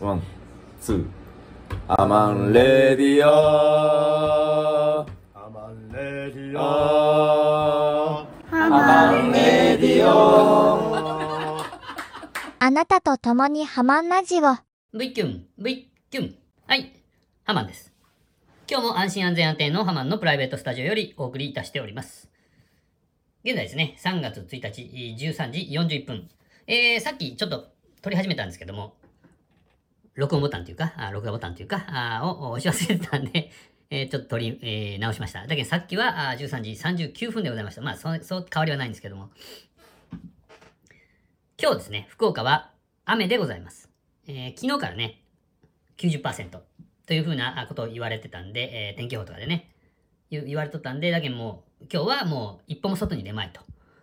[0.00, 0.22] One,
[0.80, 0.94] two.
[0.94, 3.30] ハマンレディオ
[5.00, 5.06] ア
[5.52, 6.60] マンレディオ
[8.18, 11.60] アマンレディオ
[12.60, 14.56] あなたと共にハマンラジオ。
[14.96, 16.34] V キュン、V キュン。
[16.66, 16.94] はい、
[17.44, 17.92] ハマンです。
[18.70, 22.30] 今日も安心安全安定のハマンのプライベートスタジオよりお送りいたしております。
[23.44, 24.80] 現在ですね、3月1日
[25.26, 26.30] 13時41分。
[26.66, 27.70] えー、さっきちょっと
[28.00, 28.94] 撮り始めたんですけども、
[30.14, 33.50] 録音ボタンというか、あ録画ボタンというか、あを押し忘れてたんで、
[33.90, 35.46] えーちょっと撮り、えー直しました。
[35.46, 37.82] だけどさっきはあ13時39分でございました。
[37.82, 39.30] まあ、そうそう変わりはないんですけども。
[41.62, 42.72] 今日ですね、福岡は
[43.04, 43.90] 雨でございます。
[44.26, 45.22] えー昨日からね、
[45.96, 46.60] 90%
[47.06, 49.70] というふうなことを言われてたんで、えー天気予報とかでね、
[50.30, 53.60] 言言われとったんで、だけどもう、今日はもう一歩も外に出まいと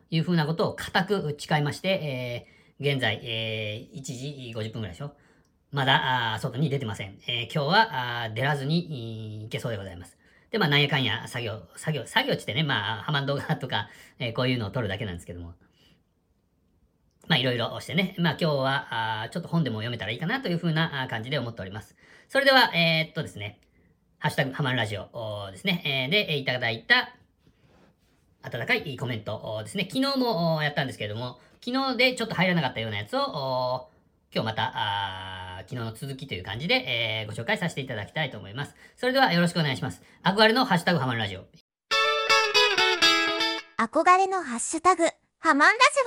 [0.10, 5.16] いうふうなことを固く誓いまして、えー現在、えー1時50分ぐらいでしょ
[5.72, 7.18] まだ、あ外に出てません。
[7.28, 10.18] えー今日はあ出らずにい行けそうでございます。
[10.50, 15.54] で、まあ、なんやかんや作業、作業、作業ってね、まあ、ハマン動画とか、えーこういうのを撮るだけなんですけども、
[17.28, 21.98] まあいろいろしてね、まあ今日はあちょっと本でも読めたらいいかなというふうな感じで思っております。
[22.30, 23.60] それでは、えーっとですね、
[24.20, 27.14] ハッシュタグハマンラジオですね、えーで、いただいた
[28.42, 33.90] 温かいコメントですね、昨日もやったんですけれども、昨日でちょっと入らなかったようなやつを、
[34.38, 38.76] 今日また、あー昨日の続きという感じで、えーご紹介させていただきたいと思います。
[38.96, 40.04] それではよろしくお願いします。
[40.24, 41.46] 憧れのハッシュタグハマンラジオ。
[43.80, 45.06] 憧れのハッシュタグ、
[45.40, 45.98] ハマンラジ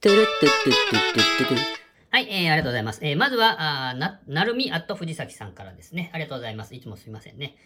[0.00, 1.58] トゥルットゥットゥットゥットゥットゥ
[2.10, 3.00] はい、えー、ありがとうございます。
[3.02, 6.10] えー、まずは、あーな、なるみアット藤崎さんからですね。
[6.12, 6.76] ありがとうございます。
[6.76, 7.56] いつもすみませんね。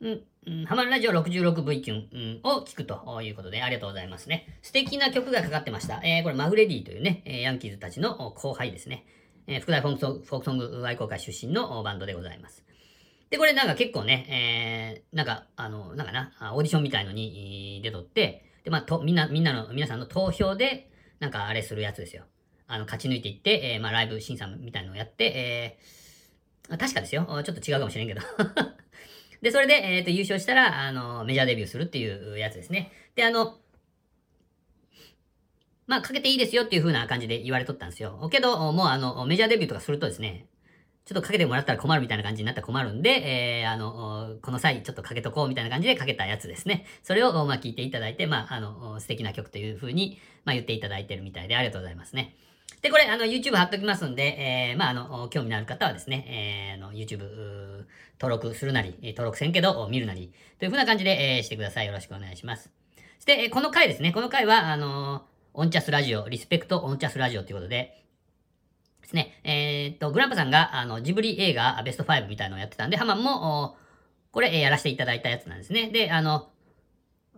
[0.00, 4.58] うん、うん、ハマンラジオ 66V キュン、うん、を聞くということで、ありがとうございますね。
[4.62, 6.00] 素敵な曲がかかってました。
[6.04, 9.06] えー、これ、マグレディというね、えーヤンキーズたちのお後輩ですね。
[9.46, 12.64] えー、福大フォークソングフォークソング愛好会出身のバンドでございます。
[13.30, 22.24] で、これなんか結構ね、えー、なんか、あの、なんかな、オーディションみたいのに出とって、で、まあ、と、みんな、みんなの、皆さんの投票で、なんかあれするやつですよ。
[22.66, 27.26] あの、勝ち抜いていって、えー、まあ、ライブ審査みたいのをやって、えー、確かですよ。
[27.44, 28.20] ちょっと違うかもしれんけど。
[29.42, 32.92] で、それで、えっ、と、優勝したら、あの、メジャーデビューするっていうやつですね。
[33.16, 33.58] で、あの、
[35.92, 38.26] まあ、かけていいですよっていう風な感じで言われとったんですよ。
[38.32, 40.46] けど、もうあの、メジャーデビューとかするとですね、
[41.04, 43.10] ちょっとかけてもらったら困るみたいな感じになったら困るんで、
[43.60, 46.86] えー、あの、この際ちょっとかけとこうみたいな感じでかけたやつですね。
[47.02, 52.34] それを、まあ、聞いていただいて、まあ、あの、素敵な曲という風に、まあ、言っていただいてるみたいで、ありがとうございますね。
[52.80, 57.84] で、これ、あの、YouTube 貼っときますんで、えー、まあ、あの、興味のある方はですね、えー、あの、YouTube、
[58.18, 61.86] 登録するなり、登録せんけど、見るなり、という風な感じで、えーしてください。
[61.86, 62.70] よろしくお願いします。
[63.18, 68.02] そして、この回ですね、この回は、あのオンチャスラジオ、リスペクトオンチャスラジオということで、
[69.02, 73.76] ですね、えーっと、グランパさんが、あの、ジブリ映画ベスト5みたいなのをやってたんで、ハマンも、
[74.30, 75.90] これ、えーやらせていただいたやつなんですね。
[75.90, 76.48] で、あの、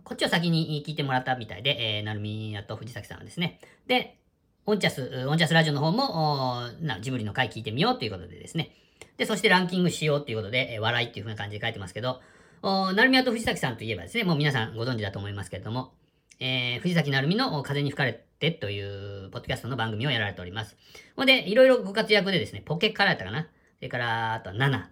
[0.05, 3.59] こっちを先に聞いてもらったみたいで、えー、なるみやと藤崎さんはですね。
[3.87, 4.19] で、
[4.67, 8.71] オンチャス、オンチャスラジオの方も、なジブリの回聞いてみようということでですね。
[9.17, 12.21] で、そしてランキングしようということで、えー笑いっていう風な感じで書いてますけど、
[12.63, 15.93] おなるみやと藤崎さんといえばですね、もう皆さんご存知だと思いますけれども、
[16.41, 20.77] えー、藤崎なるみの風に吹かれてという、ポッドキャストの番組をやられております。
[21.17, 24.91] ほんで、いろいろご活躍でですね、ポケからやったかなそれから、あとはナナ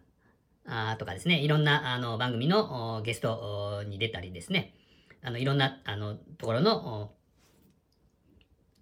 [0.66, 4.74] あとかですね、いろんなあの番組のゲストに出たりですね、
[5.22, 7.12] あの、いろんなあのところの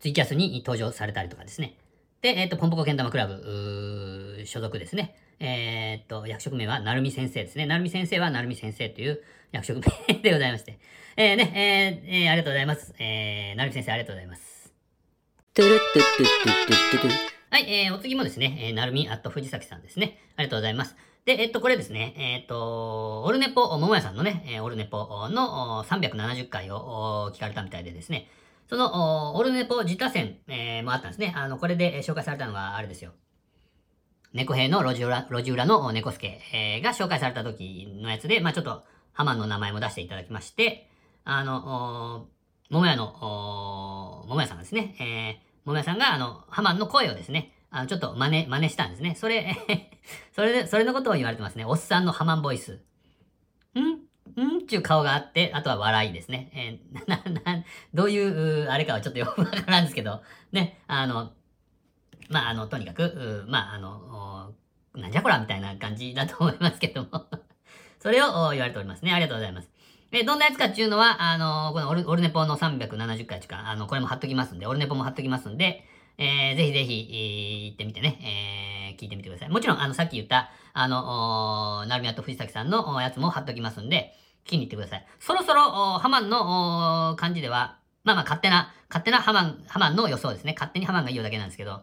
[0.00, 1.76] ツイキャスに登場されたりとかですね。
[2.22, 5.16] で、えっ、と、ポンポコけん玉クラブ所属ですね。
[5.38, 7.64] えっ、と、役職名は、なるみ先生ですね。
[7.64, 9.22] なるみ先生は、なるみ先生という
[9.52, 10.78] 役職名でございまして。
[11.16, 12.94] えー、ね、えーえーありがとうございます。
[12.98, 14.72] えー、なるみ先生ありがとうございます。
[17.50, 20.18] はい、えー、お次もですね、えー、なるみあと藤崎さんですね。
[20.36, 20.96] ありがとうございます。
[21.24, 28.28] で、えっと、これですね、えっと、オルネポ、桃屋さんのね、えーオルネポのお370回を聞かれたみたいでですね、
[28.70, 31.34] その、オルネポ自他戦、えーもあったんですね。
[31.36, 33.10] あの、これで紹介されたのがあれですよ。
[34.32, 40.88] 猫兵の路地裏、路地裏の猫助、えーが紹介された時のやつで、まあちょっと、ハマンの名前も出していただきまして、
[41.24, 42.28] あの、
[42.70, 49.16] 桃屋の、桃屋さんですね、えー、桃屋さんが、あの、ハマンの声をですね、あの、ちょっと真似、真似したんですね。
[49.16, 49.56] それ、
[50.30, 51.64] それで、それのことを言われてますね。
[51.64, 52.74] おっさんのハマンボイス。
[53.74, 54.09] ん？
[54.44, 56.50] んっていう顔があって、あとは笑いですね。
[56.54, 57.22] えーな、
[57.54, 57.64] な、
[57.94, 60.22] どういう、あれかはちょっとよくわからんですけど、
[60.52, 61.32] ね、あの、
[62.28, 64.54] まあ、あの、とにかく、うまあ、あの、
[64.94, 67.26] なんじゃこらみたいな感じだと思いますけども、
[68.00, 69.12] それを言われておりますね。
[69.12, 69.70] ありがとうございます。
[70.12, 75.84] え、どんなやつかっていうのは、あの、このオルオルネポの370回とか、あの、これも貼っときますんで、オルネポも貼っときますんで、
[76.18, 78.18] えー、ぜひぜひ、えー行ってみてね、
[78.90, 79.48] えー聞いてみてください。
[79.48, 84.14] もちろん、あの、さっき言った、あの、なるみやと藤崎さんのやつも貼っときますんで、
[84.44, 85.06] 聞きに行ってください。
[85.18, 85.62] そろそろ、
[85.98, 90.54] ハマンの感じでは、まあまあ、勝手な、勝手なハマン、ハマンの予想ですね。
[90.54, 91.82] 勝手にハマンが言うだけなんですけど、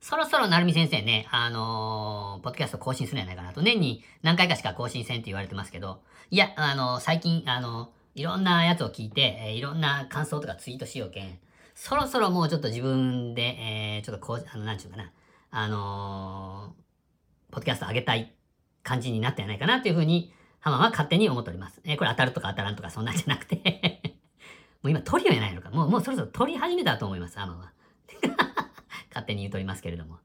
[0.00, 3.60] そろそろなるみ先生ね、あのーポッドキャスト更新するんじゃないかなと。
[3.60, 6.00] 年に何回かしか更新せんって言われてますけど、
[6.30, 11.38] いや、あのー最近、あのーいろんなやつを聞いて、えーいろんな感想とかツイートしようけん、
[11.74, 15.12] そろそろもうちょっと自分で、えーちょっとこう、あの、なんちゅうかな、
[15.50, 18.32] あのーポッドキャスト上げたい
[18.82, 21.80] 感じになったんじゃないかなというふうに、ハマは勝手に思っております。
[21.84, 24.00] えーこれ当たるとか当たらんとかそんなんじゃなくて、
[24.82, 25.70] もう今トリオやないのか。
[25.70, 27.72] もう、もうそろそろ取り始めたと思います、ハマンは。
[29.10, 30.18] 勝手に言うとりますけれども。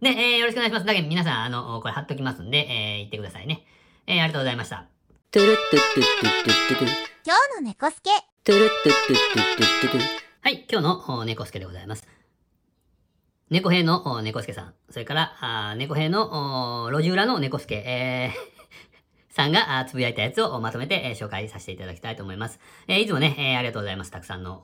[0.00, 0.86] で、えーよろしくお願いします。
[0.86, 3.64] だけど皆さん、あの、これ貼っときますんで、えー言ってくださいね。
[4.06, 4.86] えーありがとうございました。
[5.30, 8.10] トゥルットゥットゥットゥットゥット今日の猫助。
[8.44, 9.98] トゥルットゥットゥットゥットゥット
[10.42, 12.06] はい、今日の猫助でございます。
[13.50, 18.49] 猫兵の猫助さん、それから、あ猫兵の路地裏の猫助、えー
[19.30, 22.58] さんがつぶやいたやつをまとめて、え紹介させていただきたいと思います。
[22.88, 24.10] えーいつもね、えーありがとうございます。
[24.10, 24.62] たくさんの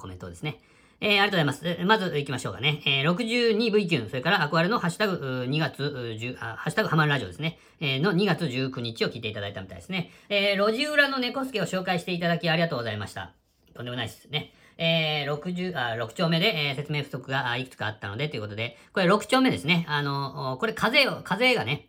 [0.00, 0.60] コメントをですね。
[1.00, 1.84] えありがとうございます。
[1.84, 2.82] まず行きましょうかね。
[2.84, 5.82] えー 62V キュン、それからアクアレのハッシュタグ2月
[6.18, 7.58] 10あ、ハッシュタグハマンラジオですね。
[7.80, 10.10] えの2月19日を聞いていただいたみたいですね。
[10.28, 13.32] えー路地裏の猫助を紹介していただきありがとうございました。
[13.74, 14.52] とんでもないですね。
[14.78, 19.86] えー、60あ6丁目で、えー説明不足がいくつかあったのでということで、これ6丁目ですね。
[19.88, 21.88] あの、おこれ風を、風がね、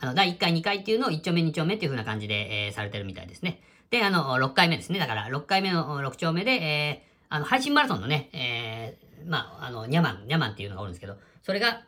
[0.00, 3.60] あの、第1回、2回っていうのを1丁目、2丁目っていう風な感じで、えーされてるみたいですね。
[3.90, 4.98] で、あの、6回目ですね。
[4.98, 11.84] だから、6回目の6丁目で、えーあの、配信マラソンのね、えーまあ、あの、ニャマン、ニャマンっていうのがおるんですけど、それが、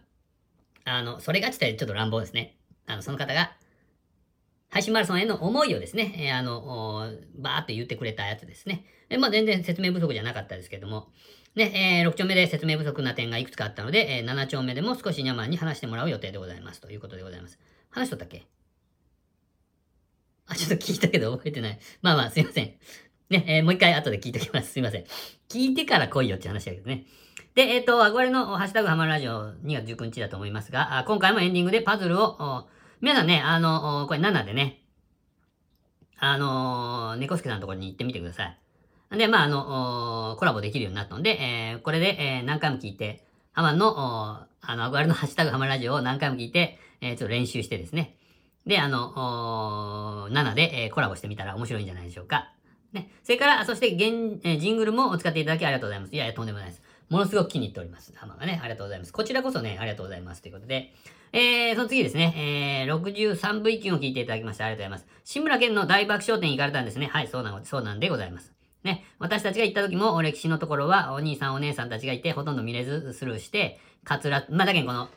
[0.84, 2.56] あの、それがちょっとちょっと乱暴ですね。
[2.86, 3.52] あの、その方が、
[4.70, 8.84] 配信マラソンへの思いをですね、えーあの、おバーっと言ってくれたやつですね。
[9.08, 11.08] えまあ、全然説明不足じゃなかったですけども、
[11.54, 16.80] ね、えー6丁目で説明不足な点がいくつかあったので、えー7丁目でも少しニャマンに話してもらう予定でございます。
[16.80, 17.58] ということでございます。
[17.90, 18.46] 話しとったっけ？
[20.46, 21.78] あ、ちょっと聞いたけど覚えてない。
[22.02, 22.74] まあまあ、すいません。
[23.30, 24.72] ね、えーもう一回後で聞いときます。
[24.72, 25.04] すいません。
[25.48, 27.06] 聞いてから来いよって話だけどね。
[27.54, 32.68] で、えっ、と、憧れのハッシュタグハマるラジオ2月19日だと思いますが、あ今回もエンディングでパズルを、
[33.00, 34.82] 皆さんね、あの、これ7でね、
[36.18, 38.56] あの、猫助さんのところに行ってみてくださ
[39.12, 39.18] い。
[39.18, 43.94] で、まあ、あの、コラボできるようになったので、えーこれで、えー何回も聞いて、ハマンの、
[44.60, 48.16] あの、憧れのハッシュタグハマラジオを何回も聞いて、えーちょっと練習してですね。
[48.64, 52.52] で、あの、7で、えーコラボしてみたら面白いんじゃないでしょうか。
[52.92, 53.10] ね。
[53.24, 56.14] それから、そして、現、えージングルも使っていただきありがとうございます。
[56.14, 56.82] いやいや、とんでもないです。
[57.08, 58.12] ものすごく気に入っております。
[58.14, 59.12] ハマがね、ありがとうございます。
[59.12, 60.42] こちらこそね、ありがとうございます。
[60.42, 60.94] ということで、
[61.32, 65.22] えー、その次ですね、えー、63V 級を聞いていただきましてありがとうございます。
[65.24, 67.06] 志村けんの大爆笑店行かれたんですね。
[67.06, 68.52] はい、そうなん、そうなんでございます。
[68.82, 75.08] ね、私たちが行った時も、歴史のところは、お兄さんお姉さんたちがいて、ほとんど見れずスルーして、かつら、まあ、だけどこの、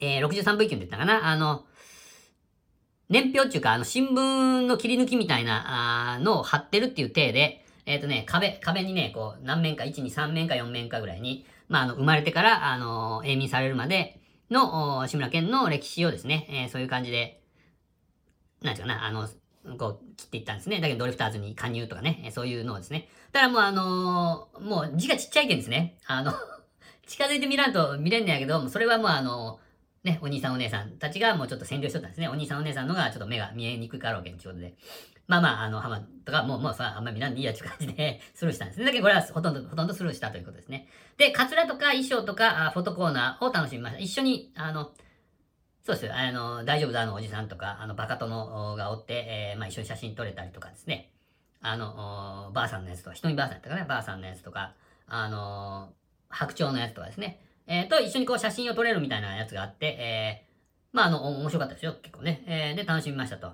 [0.00, 1.28] えー、63V 級って言ったかな。
[1.28, 1.64] あの、
[3.08, 14.20] 年表っていうか、あの、新聞の切り抜きみたいな、あのを貼ってるっていう体で、えっ、とね、壁、壁にね、こう、何面か、1、2、3面か4面かぐらいに、まあ、あの、生まれてから、あの、永眠されるまで
[14.50, 17.40] の、志村けんの歴史をですね、えーそういう感じで、
[18.62, 19.28] なんていうかな、あの、
[19.78, 20.80] こう、切っていったんですね。
[20.80, 23.08] だけど、ドリフターズに加入とかね、そういうのをですね。
[23.32, 25.98] だからもう、あのーもう字がちっちゃいけんですね。
[26.06, 26.32] あの、
[27.06, 29.60] 近づいてみらんと見れんねやけど、それはもうあの、
[30.04, 32.28] ね、お兄さんお姉さんたちがもうちょっと占領しとったんですね。
[32.28, 34.74] お兄さんお姉さんのがちょっと目が見えにくいかろうけん、ということで。
[35.26, 38.86] まあまあ、あの、浜とか、もう、もうさ、あんま見らんでいいやっていう感じで スルーしたんですね。
[38.86, 40.88] だけどこれはほとんど、ほとんどスルーしたということですね。
[41.16, 43.98] で、カツラとか衣装とか、あフォトコーナーを楽しみました。
[43.98, 44.92] 一緒に、あの、
[45.86, 46.12] そうです。
[46.12, 51.12] あの、大丈夫だあのおじさんとか、あの、バカ殿がおって、えーまあ一緒に写真撮れたりとかですね。
[51.60, 54.74] あの、ばあさんのやつとか、人にばあさんやったかな、ばあさんのやつとか、
[55.06, 55.92] あの、
[56.28, 57.40] 白鳥のやつとかですね。
[57.68, 62.42] えーと、一緒にこう写真を撮れるみたいなやつがあって、えーまああの、面白かったですよ、結構ね。
[62.48, 63.52] えーで、楽しみましたと。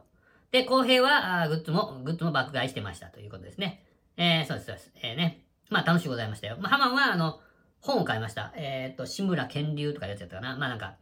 [0.52, 3.84] で、公平は、あグッズも、グッズも爆買いしてましたということですね。
[4.16, 4.90] えーそうです、そうです。
[5.02, 5.44] えーね。
[5.68, 6.56] まあ楽しくございましたよ。
[6.58, 7.40] まあ、ハマンは、あの、
[7.82, 8.54] 本を買いました。
[8.56, 10.56] えっ、と、志村けん流とかいうやつやったかな。
[10.56, 10.94] まあなんか、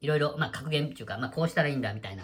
[0.00, 2.22] いろいろ、まあ格言っていうか、まあこうしたらいいんだみたいな。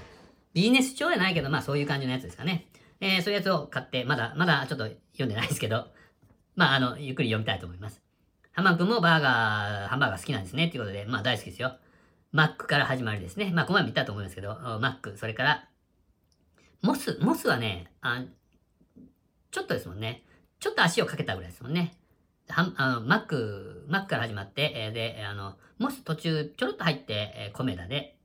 [0.55, 2.67] ビジネス帳じゃないけど、まあそういう感じのやつですかね。
[3.01, 5.89] えーそういうやつを買って、まだ、まだちょっと読んでないですけど、
[6.55, 8.03] まああの、ゆっくり読みたいと思います。
[8.53, 10.69] ハマン君もバーガー、ハンバーガー好きなんですね。
[10.69, 11.77] ということで、まあ大好きですよ。
[12.33, 13.51] マックから始まりですね。
[13.55, 15.69] まあ、この前も言ったと思いますけど、マック、それから、
[16.83, 18.25] モス、モスはね、あ
[19.51, 20.23] ちょっとですもんね。
[20.61, 21.95] ちょっと足をかけたぐらいですもんね。
[22.49, 28.17] はあのマック、マックから始まって、えーで、あの、モス途中ちょろっと入って、えー、コメダで、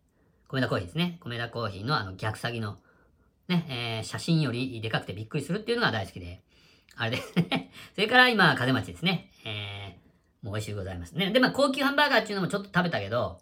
[0.47, 1.17] コメダコーヒーですね。
[1.21, 2.77] コメダコーヒーのあの逆サギの、
[3.47, 6.41] ね、えー写真よりでかくてびっくりするっていうのが大好きで、
[6.95, 7.71] あれですね。
[7.95, 9.31] それから今、風町ですね。
[9.45, 10.01] えー
[10.41, 11.29] もう美味しいございますね。
[11.31, 13.39] で、まあ、高級ハンバーガーっていうのもちょっと食べたけど、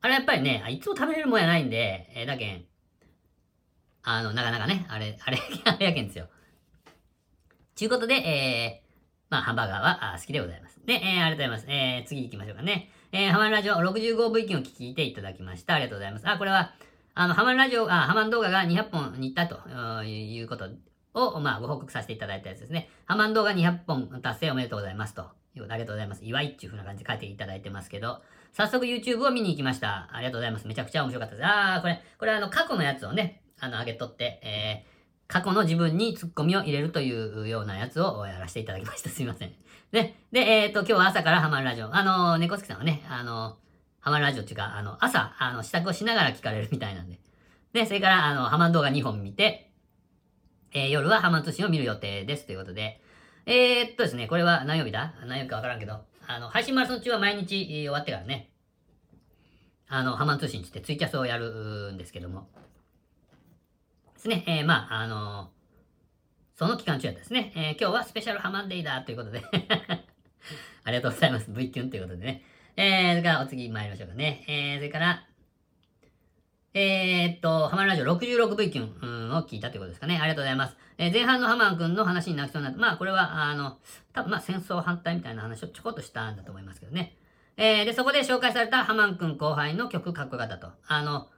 [0.00, 2.64] あれやっぱりね、いつも食べれるもんやないんで、えーだけん、
[4.04, 6.28] あの、なかなかね、あれ、あれ、 あれやけんですよ。
[7.74, 8.87] ちゅうことで、えー、
[9.30, 10.80] まあ、ハンバーガーは好きでございます。
[10.86, 11.66] で、えー、ありがとうございます。
[11.68, 12.90] えー、次行きましょうかね。
[13.12, 15.74] えー、ハマンラジオ 65V 機を聞いていただきました。
[15.74, 16.28] ありがとうございます。
[16.28, 16.72] あ、これは、
[17.14, 20.68] あの、ハマンラジオ、あ、ハマン動画が200本に行ったということ
[21.14, 22.88] を、まあ、ご報告させていただいたやつですね。
[23.06, 25.38] ハマン動画200本達成おめでとうございますと。
[25.58, 26.24] いうことでありがとうございます。
[26.24, 30.08] 祝いっていう風な感じで書いていただいてますけど、早速 YouTube を見に行きました。
[30.12, 30.66] ありがとうございます。
[30.66, 31.46] めちゃくちゃ面白かったです。
[31.46, 34.97] あー、これ、これあの、過去のやつをね、あの、上げとって、えー、
[35.28, 39.10] 過去の自分にツッコミを入れるというようなやつをやらせていただきました。
[39.10, 39.52] すいません。
[39.92, 40.16] ね。
[40.32, 41.94] で、えっ、と、今日は朝からハマるラジオ。
[41.94, 43.58] あの、猫好きさんはね、あの、
[44.00, 47.20] ハマるラジオっていうか、あの、朝、あの、支度をしながら聞かれるみたいなんで。
[47.74, 49.70] で、それから、あの、ハマン動画2本見て、
[50.72, 52.46] えー夜はハマン通信を見る予定です。
[52.46, 53.02] ということで。
[53.44, 55.14] えー、っとですね、これは何曜日だ？
[55.26, 58.50] 何曜日かわからんけど、あの、配信マラソン中は毎日、終わってからね、
[59.88, 62.48] あの、ハマン通信ってツイキャスをやるんですけども、
[64.28, 65.50] ね、えー、まあ、あの
[66.56, 69.42] その期間中やったですね、えー今日はスペシャルハマンデイだということで、
[70.84, 71.50] ありがとうございます。
[71.50, 72.44] V キュンということでね。
[72.76, 74.44] えー、それからお次参りましょうかね。
[74.48, 75.24] えー、それから、
[76.74, 80.18] えー、っと、ハマンラジオ 66V キュンを聞いたということですかね。
[80.18, 80.76] ありがとうございます。
[80.98, 83.78] えー前半のハマン君の話になりそうになって、まあこれは、あの、
[84.12, 87.16] 多分まあ戦争反対みたいな話をちょこっとしたんだと思いますけどね。
[87.56, 90.72] えー、で、そこで紹介されたハマン君後輩の曲かっこよかったと。
[90.86, 91.28] あの、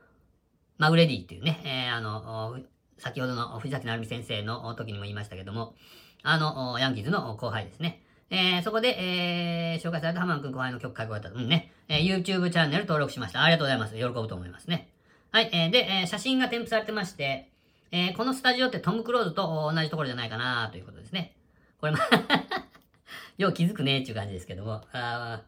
[0.78, 2.58] マグレディっていうね、えー、あの、
[3.00, 5.74] 先ほどの藤崎成美先生の時にも言いましたけども、
[6.22, 8.02] あの、ヤンキーズの後輩ですね。
[8.30, 11.36] えー、そこで、えー、紹介されたハマン君後輩の曲かっこよかった。
[11.36, 11.72] うんね。
[11.88, 13.42] えー、YouTube チャンネル登録しました。
[13.42, 13.96] ありがとうございます。
[13.96, 14.88] 喜ぶと思いますね。
[15.32, 17.50] はい、えー、で、えー写真が添付されてまして、
[17.90, 21.34] えーこのスタジオってトム・クローズと同じところじゃないかなということですね。
[21.80, 21.98] これま
[23.38, 25.42] よう気づくねっていう感じですけども、あ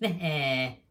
[0.00, 0.82] ーね、え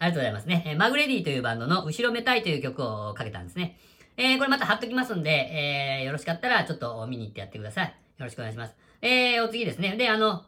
[0.00, 0.64] ー、ありがとうございますね。
[0.66, 3.76] えーマグレディというバンドの後ろめたいという曲をかけたんですね。
[4.16, 7.86] えー、これまた貼っときますんで、えー、よろしかったらちょっと見に行ってやってください。
[7.86, 7.92] よ
[8.24, 8.74] ろしくお願いします。
[9.00, 9.96] えー、お次ですね。
[9.96, 10.44] で、あの、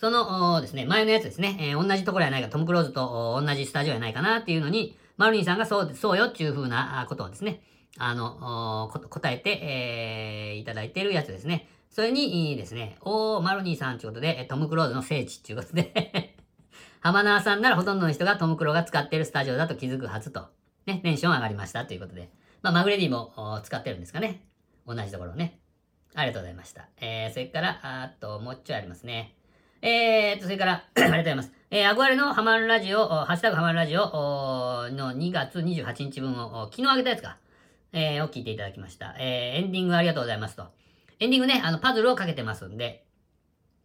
[0.00, 7.60] そのですね、前のやつですね、えー同じところやないか、トム・クローズとお同じスタジオやないかなっていうのに、マルニーさんがそう、そうよっていう風なことをですね、
[7.98, 11.68] あの、こ答えて、えーいただいてるやつですね。
[11.90, 16.36] それにですね、おー、マルニーさんということで、トム・クローズの聖地ということで、
[17.00, 20.48] 浜縄さんならほとんどの人がトム・クロが使っているスタジオだと気づくはずと、
[20.86, 22.30] ね、テンション上がりましたということで、
[22.62, 24.44] まあ、マグレディも使ってるんですかね。
[24.86, 25.60] 同じところね。
[26.14, 26.88] ありがとうございました。
[27.00, 29.36] えー、それから、あと、もうちょいありますね。
[29.82, 31.52] えー、っと、それから、 ありがとうございます。
[31.70, 34.00] えー、憧れのハマるラジオ、ハッシュタグハマるラジオ
[34.90, 37.38] の2月28日分を、昨日あげたやつか、
[37.92, 39.14] えー、を聞いていただきました。
[39.18, 40.66] えー、エンディングありがとうございますと。
[41.20, 43.04] エンディングね、あの、パズルをかけてますんで、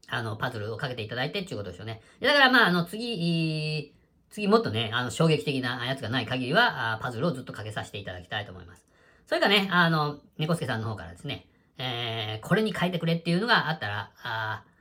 [0.07, 2.01] あの、パズルをかけていただいてっていうことでしょうね。
[2.21, 3.94] だからまあ、あの、次、
[4.29, 8.85] 次もっとね、あの、衝撃的なやつがない限りは、あパズルをずっとかけさせていただきたいと思います。
[9.27, 14.75] それかね、あの、猫助さんの方からですね、えー、これに変えてくれっていうのがあったら、あー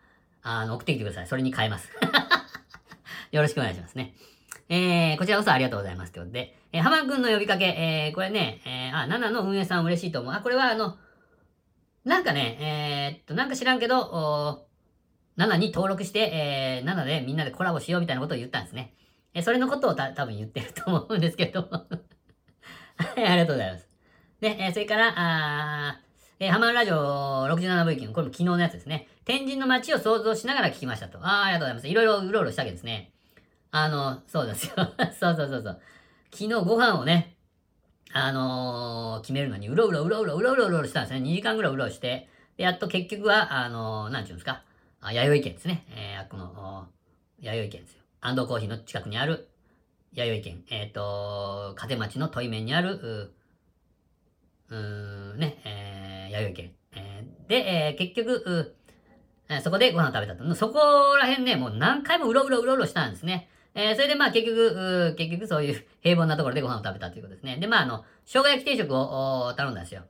[0.47, 1.27] あの、送ってきてください。
[1.27, 1.91] それに変えます。
[3.33, 4.15] よろしくお願いしますね。
[4.69, 6.13] えー、こちらこそありがとうございます。
[6.13, 10.35] ということで、えー、浜くんの呼びかけ、えー、これね、えー、あ、7の運営さん嬉しいと思う。
[10.35, 10.99] あ、これはあの、
[12.05, 14.67] なんかね、えー、っと、なんか知らんけど、お
[15.39, 18.95] 7に登録して、えー、7でみんなでコラボしようみたいなことを言ったんですね。
[19.35, 21.69] えそれのことをた多分言ってると思うんですけれども
[22.97, 23.89] はい、ありがとうございます。
[24.41, 26.01] で、えそれから、あ
[26.41, 26.97] えー、ハマるラジオ
[27.49, 29.09] 67部域の、これも昨日のやつですね。
[29.25, 31.19] 天神の街を想像しながら聞きましたと。
[31.19, 31.89] ああ、ありがとうございます。
[31.89, 33.13] いろいろうろうろしたわけですね。
[33.71, 34.75] あの、そうですよ。
[35.19, 35.81] そうそうそうそう。
[36.33, 37.37] 昨日ご飯をね、
[38.13, 41.21] あのー、決めるのに、うろうろうろうろうろうろうろしたんですね。
[41.21, 42.29] 2時間ぐらいうろうろして。
[42.57, 44.63] で、やっと結局は、あのー、なんちゅうんですか。
[45.01, 45.85] あ、弥生県ですね。
[45.91, 46.89] えー、この、
[47.41, 48.04] 弥生県ですよ。
[48.27, 49.51] 安藤コーヒーの近くにある、
[50.15, 50.65] 弥生県。
[50.71, 53.31] えっ、と、風町の対面にある、
[54.71, 56.73] うーん、ね、えー、弥生県。
[56.93, 58.75] えーで、えー結局、
[59.51, 60.55] えーそこでご飯を食べたと。
[60.55, 60.79] そこ
[61.21, 63.51] ら辺ね、もう何回もうろうろうろうろしたんですね。
[63.75, 67.59] えーそれでまあ結局、結局そういう平凡なところでご飯を食べたということですね。
[67.59, 70.01] で、まああの、生姜焼き定食を頼んだんですよ。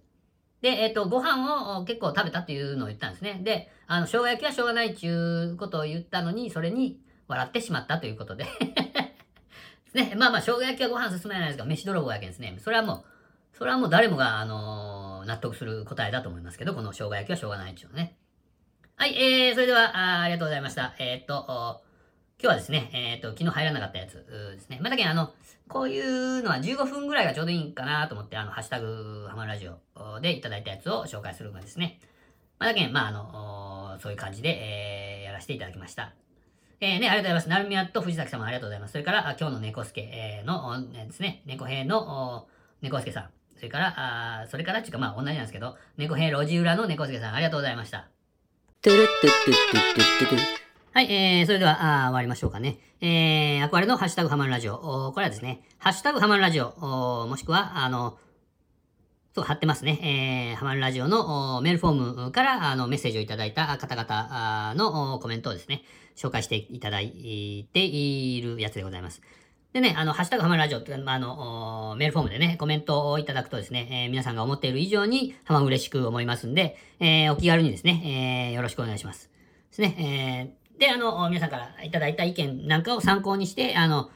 [0.63, 3.41] で、えっ、と、ご飯を結構食べたっていうのを言ったんですね。
[3.43, 8.47] で、あの、生姜焼きはしょうがないっていうことを言ったのに、それに笑ってしまったということで。
[9.95, 10.15] ね。
[10.17, 12.57] まあまあ、生姜焼きはご飯進めないですが、飯泥棒やけんですね。
[12.59, 13.05] それはも
[13.53, 18.19] う、それはもう誰もが、あのー納得する答えだと思いますけど、この生姜焼きはしょうがないっていうね。
[18.97, 20.95] はい、えー、それでは、あありがとうございました。
[20.99, 21.83] えーっと、
[22.39, 24.79] 今日はですね、えーっと、昨日入らなかったやつですね。
[24.83, 25.33] まあ、だけど、あの、
[25.69, 32.01] こういうのは15分ぐらいがちょうどいいかなと思って、あの、ハッシュタグ、ハマラジオでいただいたやつを紹介するのがですね。
[32.59, 36.13] まあ、だけど、まあ、あの、そういう感じで、えーやらせていただきました。
[36.81, 37.49] えー、ね、ありがとうございます。
[37.49, 38.93] なるみやと藤崎さんもありがとうございます。
[38.93, 42.47] それから、あ今日の猫助、えー、の、ねですね、猫兵の、
[42.83, 43.31] 猫助さん。
[43.57, 43.95] それから、
[44.43, 48.09] あそれから、ちゅうか、まあ、同じなんですけど、猫兵路地裏の猫助さん、ありがとうございました。
[50.93, 52.79] はい、えー、それでは、あ終わりましょうかね。
[53.01, 54.79] えー、アクアレのハッシュタグハマるラジオ。
[54.79, 58.19] これはですね、ハッシュタグハマるラジオ、もしくは、あの、
[59.35, 60.53] そう、貼ってますね。
[60.53, 65.83] えー、ハマるラジオのメールフォームからあのメッセージをいただいた方々のコメントをですね、
[66.15, 69.23] 紹介していただいているやつでございます。
[69.73, 79.31] でね、あの、ハッシュタグハマるラジオって、まあ、あの、メールフォームでね、コメントをいただくとですね、えー皆さんが思っている以上に、ハマ嬉しく思いますんで、えーお気軽にですね、えーよろしくお願いします。
[79.71, 80.53] ですね。
[80.79, 84.11] えーで、あの、皆さんからいただいた意見なんかを参考にして、あの、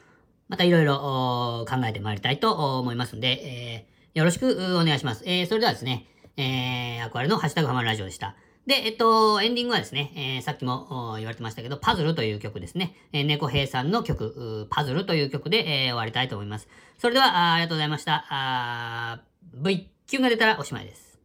[0.47, 5.23] またいろいろ考えてまいりたいと思いますんで、えーよろしくお願いします。
[5.25, 6.05] えーそれではですね、
[6.37, 8.35] えー、アクアレのハッシュタグハマるラジオでした。
[8.65, 12.95] で、えっと、エンディングはですね、えーさっきも言われてましたけど、パズルという曲ですね。
[13.13, 16.67] えー、猫兵さんの曲、パズルという曲で、えー終わりたいと思います。
[16.97, 18.25] それでは、あありがとうございました。
[18.29, 21.19] あー V 級が出たらおしまいです。